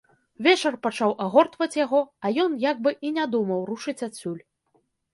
Вечар 0.45 0.77
пачаў 0.85 1.13
агортваць 1.25 1.77
яго, 1.85 2.01
а 2.25 2.33
ён 2.47 2.51
як 2.65 2.83
бы 2.87 2.97
і 3.11 3.15
не 3.19 3.31
думаў 3.37 3.59
рушыць 3.73 4.01
адсюль. 4.13 4.43